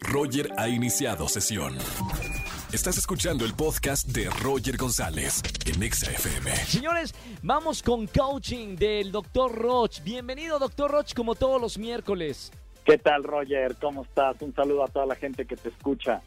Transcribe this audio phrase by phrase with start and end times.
[0.00, 1.76] Roger ha iniciado sesión.
[2.72, 6.54] Estás escuchando el podcast de Roger González en Exa FM.
[6.66, 9.52] Señores, vamos con coaching del Dr.
[9.52, 10.02] Roch.
[10.02, 10.90] Bienvenido, Dr.
[10.90, 12.50] Roch, como todos los miércoles.
[12.84, 13.76] ¿Qué tal, Roger?
[13.80, 14.40] ¿Cómo estás?
[14.40, 16.22] Un saludo a toda la gente que te escucha.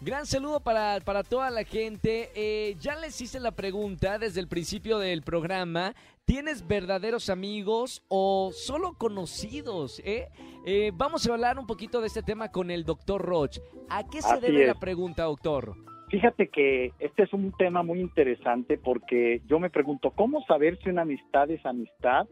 [0.00, 2.30] Gran saludo para, para toda la gente.
[2.36, 5.92] Eh, ya les hice la pregunta desde el principio del programa.
[6.24, 10.00] ¿Tienes verdaderos amigos o solo conocidos?
[10.04, 10.28] Eh?
[10.64, 13.58] Eh, vamos a hablar un poquito de este tema con el doctor Roch.
[13.90, 15.74] ¿A qué se Así debe la pregunta, doctor?
[16.10, 20.90] Fíjate que este es un tema muy interesante porque yo me pregunto, ¿cómo saber si
[20.90, 22.28] una amistad es amistad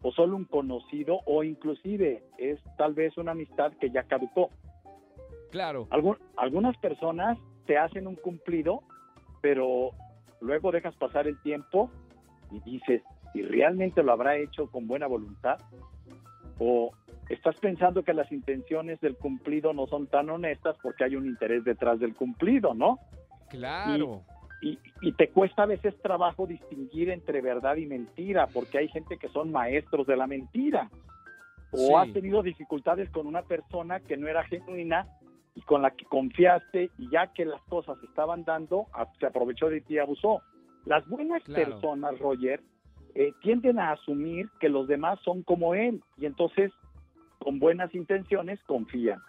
[0.00, 4.48] o solo un conocido o inclusive es tal vez una amistad que ya caducó?
[5.50, 5.86] Claro.
[5.90, 8.82] Algun- algunas personas te hacen un cumplido,
[9.40, 9.90] pero
[10.40, 11.90] luego dejas pasar el tiempo
[12.50, 13.02] y dices,
[13.34, 15.58] ¿y realmente lo habrá hecho con buena voluntad?
[16.58, 16.90] ¿O
[17.28, 21.64] estás pensando que las intenciones del cumplido no son tan honestas porque hay un interés
[21.64, 22.98] detrás del cumplido, ¿no?
[23.48, 24.22] Claro.
[24.62, 29.16] Y, y te cuesta a veces trabajo distinguir entre verdad y mentira, porque hay gente
[29.16, 30.90] que son maestros de la mentira.
[31.72, 31.92] O Sí.
[31.96, 35.06] has tenido dificultades con una persona que no era genuina
[35.60, 38.86] y con la que confiaste y ya que las cosas se estaban dando,
[39.18, 40.42] se aprovechó de ti y abusó.
[40.86, 41.72] Las buenas Claro.
[41.72, 42.62] personas, Roger,
[43.14, 46.72] eh, tienden a asumir que los demás son como él y entonces
[47.38, 49.20] con buenas intenciones confían.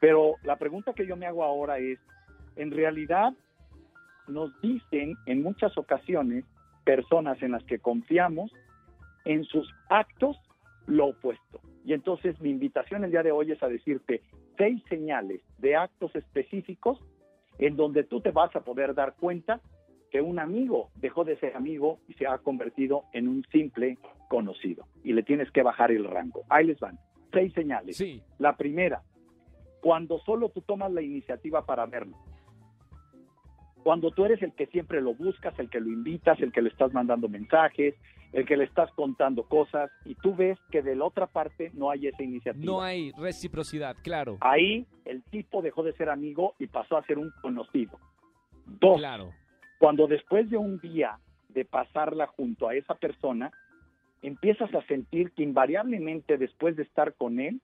[0.00, 1.98] Pero la pregunta que yo me hago ahora es,
[2.56, 3.32] en realidad
[4.28, 6.44] nos dicen en muchas ocasiones
[6.84, 8.52] personas en las que confiamos
[9.24, 10.36] en sus actos
[10.86, 11.60] lo opuesto.
[11.84, 14.22] Y entonces mi invitación el día de hoy es a decirte
[14.56, 17.00] seis señales de actos específicos
[17.58, 19.60] en donde tú te vas a poder dar cuenta
[20.10, 23.96] que un amigo dejó de ser amigo y se ha convertido en un simple
[24.28, 24.86] conocido.
[25.02, 26.42] Y le tienes que bajar el rango.
[26.50, 26.98] Ahí les van.
[27.32, 27.96] Seis señales.
[27.96, 28.22] Sí.
[28.38, 29.02] La primera,
[29.80, 32.18] cuando solo tú tomas la iniciativa para verlo.
[33.82, 36.68] Cuando tú eres el que siempre lo buscas, el que lo invitas, el que le
[36.68, 37.94] estás mandando mensajes,
[38.32, 41.90] el que le estás contando cosas y tú ves que de la otra parte no
[41.90, 42.64] hay esa iniciativa.
[42.64, 44.38] No hay reciprocidad, claro.
[44.40, 47.98] Ahí el tipo dejó de ser amigo y pasó a ser un conocido.
[48.66, 49.32] Dos, Claro.
[49.78, 51.18] cuando después de un día
[51.48, 53.50] de pasarla junto a esa persona,
[54.22, 57.60] empiezas a sentir que invariablemente después de estar con él,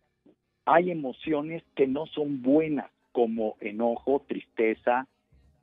[0.67, 5.07] hay emociones que no son buenas, como enojo, tristeza,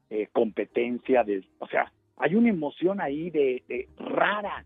[0.09, 4.65] eh, competencia, de, o sea, hay una emoción ahí de, de rara.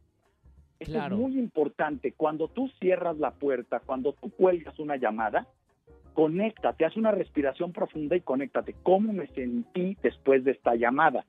[0.80, 1.16] Esto Claro.
[1.16, 2.14] es muy importante.
[2.14, 5.48] Cuando tú cierras la puerta, cuando tú cuelgas una llamada,
[6.14, 8.76] conéctate, haz una respiración profunda y conéctate.
[8.84, 11.26] ¿Cómo me sentí después de esta llamada?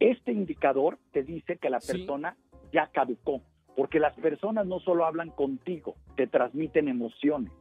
[0.00, 1.92] Este indicador te dice que la Sí.
[1.92, 2.36] persona
[2.72, 3.42] ya caducó,
[3.76, 7.52] porque las personas no solo hablan contigo, te transmiten emociones.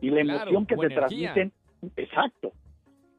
[0.00, 1.32] Y la Claro, emoción que te energía.
[1.34, 1.52] transmiten,
[1.96, 2.52] exacto.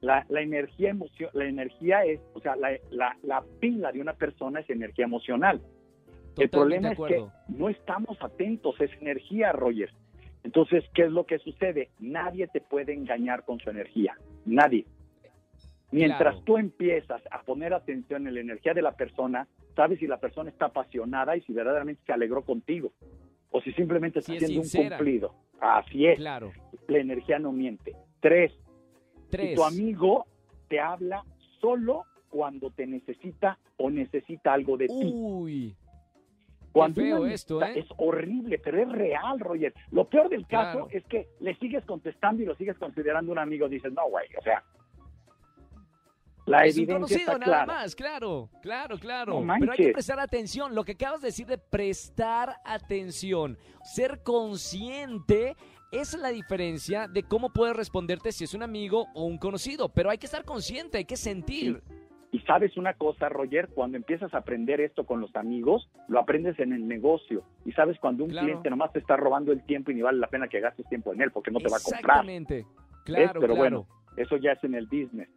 [0.02, 4.14] La, la energía emocio- la energía es, o sea, la, la, la pila de una
[4.14, 5.62] persona es energía emocional.
[6.38, 9.92] El problema es que no estamos atentos a esa energía, Roger.
[10.44, 11.92] Entonces, ¿qué es lo que sucede?
[12.00, 14.16] Nadie te puede engañar con su energía.
[14.46, 14.86] Nadie.
[15.92, 16.42] Mientras Claro.
[16.46, 20.50] tú empiezas a poner atención en la energía de la persona, sabes si la persona
[20.50, 22.92] está apasionada y si verdaderamente se alegró contigo.
[23.52, 25.36] O si simplemente está Si haciendo un cumplido.
[25.60, 26.18] Así es.
[26.18, 26.54] Claro.
[26.88, 27.94] La energía no miente.
[28.22, 28.54] Tres,
[29.32, 29.54] Tres.
[29.54, 30.26] y tu amigo
[30.68, 31.24] te habla
[31.60, 35.12] solo cuando te necesita o necesita algo de ti.
[35.14, 35.76] Uy.
[36.72, 37.80] Cuando feo una esto, ¿eh?
[37.80, 39.74] Es horrible, pero es real, Roger.
[39.92, 40.86] Lo peor del Claro.
[40.86, 43.68] caso es que le sigues contestando y lo sigues considerando un amigo.
[43.68, 44.64] Dices, no, güey, o sea.
[46.46, 47.66] La es un conocido está nada clara.
[47.66, 49.42] más, claro, claro, claro.
[49.42, 50.74] No Pero hay que prestar atención.
[50.74, 55.56] Lo que acabas de decir de prestar atención, ser consciente,
[55.92, 59.90] esa es la diferencia de cómo puedes responderte si es un amigo o un conocido.
[59.90, 61.82] Pero hay que estar consciente, hay que sentir.
[62.34, 66.58] Y sabes una cosa, Roger, cuando empiezas a aprender esto con los amigos, lo aprendes
[66.60, 67.44] en el negocio.
[67.66, 68.48] Y sabes cuando un Claro.
[68.48, 71.12] cliente nomás te está robando el tiempo y ni vale la pena que gastes tiempo
[71.14, 72.02] en él porque no te va a comprar.
[72.04, 72.66] Exactamente.
[73.04, 73.56] Claro, Pero claro.
[73.56, 75.28] bueno, eso ya es en el business.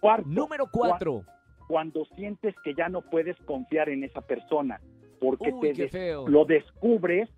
[0.00, 1.22] Cuarto, Número cuatro.
[1.66, 4.80] cuando sientes que ya no puedes confiar en esa persona
[5.20, 6.28] porque Uy, te qué des- feo.
[6.28, 7.30] lo descubres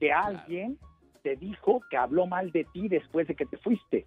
[0.00, 0.78] que alguien
[1.26, 4.04] te dijo que habló mal de ti después de que te fuiste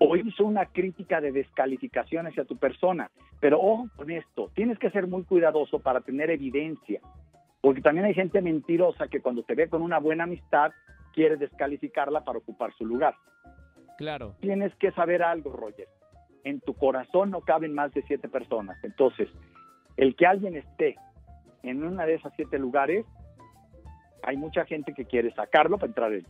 [0.00, 3.08] o hizo una crítica de descalificación hacia tu persona.
[3.38, 7.00] Pero ojo con esto, tienes que ser muy cuidadoso para tener evidencia,
[7.60, 10.72] porque también hay gente mentirosa que cuando te ve con una buena amistad
[11.14, 13.14] quiere descalificarla para ocupar su lugar.
[13.96, 14.34] Claro.
[14.40, 15.86] Tienes que saber algo, Roger.
[16.42, 18.76] En tu corazón no caben más de siete personas.
[18.82, 19.28] Entonces,
[19.96, 20.96] el que alguien esté
[21.62, 23.06] en una de esas siete lugares,
[24.24, 26.26] hay mucha gente que quiere sacarlo para entrar en.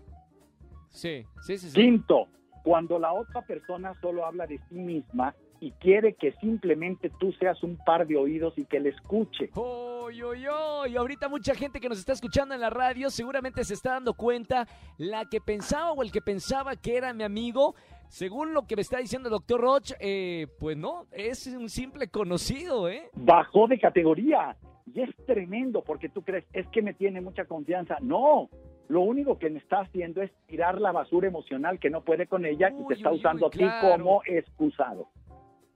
[0.96, 1.70] Sí, sí, sí.
[1.70, 1.74] sí.
[1.74, 2.28] Quinto,
[2.64, 7.62] cuando la otra persona solo habla de sí misma y quiere que simplemente tú seas
[7.62, 9.50] un par de oídos y que le escuche.
[9.54, 10.96] ¡Oy, oy, oy!
[10.96, 14.66] Ahorita mucha gente que nos está escuchando en la radio seguramente se está dando cuenta
[14.98, 17.74] la que pensaba o el que pensaba que era mi amigo.
[18.08, 22.08] Según lo que me está diciendo el doctor Roch, eh, pues no, es un simple
[22.08, 23.10] conocido, ¿eh?
[23.14, 24.56] Bajó de categoría
[24.92, 27.96] y es tremendo porque tú crees, es que me tiene mucha confianza.
[28.00, 28.48] No,
[28.88, 32.44] lo único que me está haciendo es tirar la basura emocional que no puede con
[32.46, 33.90] ella y te está uy, usando uy, a ti claro.
[33.92, 35.08] como excusado.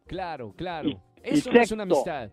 [0.07, 0.89] Claro, claro.
[0.89, 2.31] Y- y Eso no es una sexto, amistad.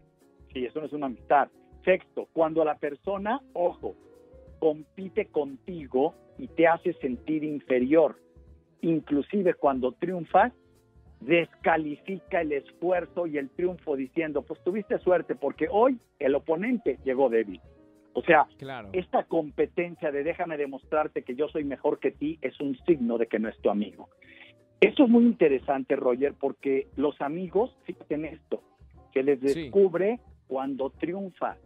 [0.53, 1.49] Sí, eso no es una amistad.
[1.83, 3.95] Sexto, cuando la persona, ojo,
[4.59, 8.17] compite contigo y te hace sentir inferior,
[8.81, 10.53] inclusive cuando triunfas,
[11.19, 17.29] descalifica el esfuerzo y el triunfo diciendo, pues tuviste suerte porque hoy el oponente llegó
[17.29, 17.59] débil.
[18.17, 18.89] O sea, Claro.
[18.93, 23.27] esta competencia de déjame demostrarte que yo soy mejor que ti es un signo de
[23.27, 24.09] que no es tu amigo.
[24.81, 28.63] Esto es muy interesante, Roger, porque los amigos, fíjate en esto,
[29.13, 29.45] se les Sí.
[29.61, 31.57] descubre cuando triunfa.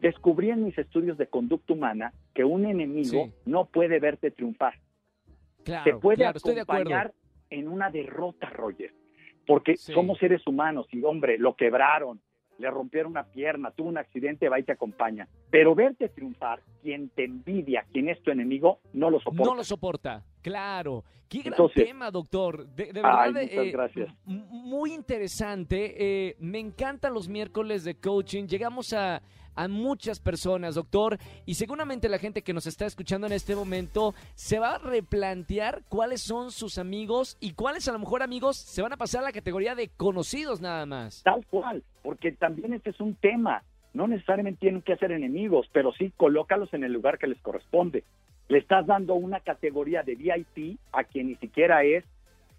[0.00, 3.32] Descubrí en mis estudios de conducta humana que un enemigo Sí.
[3.46, 4.74] no puede verte triunfar.
[5.64, 7.14] Claro, Te puede claro, acompañar
[7.48, 8.92] en una derrota, Roger,
[9.46, 9.94] porque Sí.
[9.94, 12.20] somos seres humanos y, hombre, lo quebraron,
[12.60, 15.26] le rompieron una pierna, tuvo un accidente, va y te acompaña.
[15.50, 19.44] Pero verte triunfar, quien te envidia, quien es tu enemigo, no lo soporta.
[19.50, 21.04] No lo soporta, claro.
[21.28, 22.66] Qué gran Entonces- tema, doctor.
[22.66, 24.08] De, de Ay, verdad, muchas eh, gracias.
[24.26, 25.94] m- Muy interesante.
[26.28, 28.46] eh, me encantan los miércoles de coaching.
[28.48, 29.22] Llegamos a,
[29.54, 34.12] a muchas personas, doctor, y seguramente la gente que nos está escuchando en este momento
[34.34, 38.82] se va a replantear cuáles son sus amigos y cuáles a lo mejor amigos se
[38.82, 41.22] van a pasar a la categoría de conocidos nada más.
[41.22, 43.62] Tal cual, porque también este es un tema.
[43.92, 48.04] No necesariamente tienen que ser enemigos, pero sí colócalos en el lugar que les corresponde.
[48.48, 52.04] Le estás dando una categoría de VIP a quien ni siquiera es,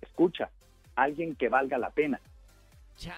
[0.01, 0.49] escucha,
[0.95, 2.19] alguien que valga la pena.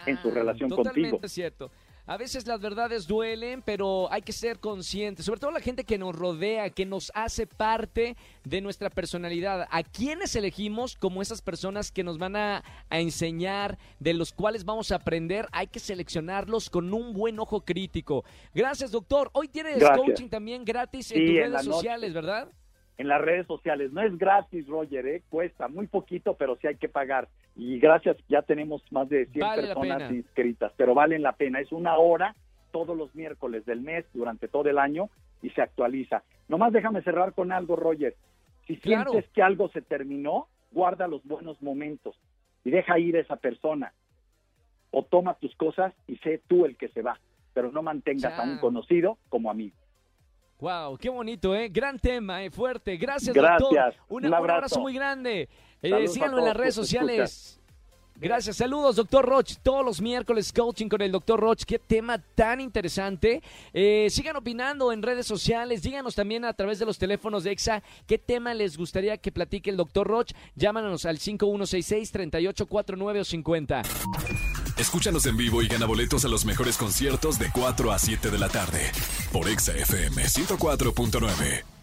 [0.05, 1.27] en su relación Totalmente contigo.
[1.27, 1.71] cierto.
[2.05, 5.97] A veces las verdades duelen, pero hay que ser conscientes, sobre todo la gente que
[5.97, 9.67] nos rodea, que nos hace parte de nuestra personalidad.
[9.71, 14.65] ¿A quiénes elegimos como esas personas que nos van a, a enseñar, de los cuales
[14.65, 15.47] vamos a aprender?
[15.53, 18.25] Hay que seleccionarlos con un buen ojo crítico.
[18.53, 19.29] Gracias, doctor.
[19.31, 19.97] Hoy tienes Gracias.
[20.05, 22.49] coaching también gratis en Sí, tus redes sociales, ¿verdad?
[22.97, 25.23] En las redes sociales, no es gratis, Roger, ¿eh?
[25.29, 27.27] cuesta muy poquito, pero sí hay que pagar.
[27.55, 31.59] Y gracias, ya tenemos más de 100 Vale la personas inscritas, pero valen la pena.
[31.59, 32.35] Es una hora
[32.71, 35.09] todos los miércoles del mes durante todo el año
[35.41, 36.23] y se actualiza.
[36.47, 38.15] Nomás déjame cerrar con algo, Roger.
[38.67, 39.11] Si Claro.
[39.11, 42.15] sientes que algo se terminó, guarda los buenos momentos
[42.63, 43.93] y deja ir a esa persona.
[44.91, 47.19] O toma tus cosas y sé tú el que se va,
[47.53, 49.75] pero no mantengas a un conocido como amigo.
[50.63, 51.67] Wow, qué bonito, ¿eh?
[51.67, 52.49] Gran tema, ¿eh?
[52.49, 52.95] Fuerte.
[52.95, 53.59] Gracias, Gracias.
[53.59, 53.95] doctor.
[54.07, 54.55] Un, Un un abrazo.
[54.55, 54.79] abrazo.
[54.79, 55.49] muy grande.
[55.81, 57.59] Eh, síganlo en las redes sociales.
[58.15, 59.55] Gracias, saludos, doctor Roch.
[59.63, 61.63] Todos los miércoles coaching con el doctor Roch.
[61.65, 63.41] Qué tema tan interesante.
[63.73, 65.81] Eh, sigan opinando en redes sociales.
[65.81, 69.69] Díganos también a través de los teléfonos de EXA qué tema les gustaría que platique
[69.69, 70.31] el doctor Roch.
[70.55, 73.81] Llámanos al 5166-3849 o 50.
[74.77, 78.39] Escúchanos en vivo y gana boletos a los mejores conciertos de 4 a 7 de
[78.39, 78.91] la tarde
[79.31, 81.82] por Exa FM 104.9.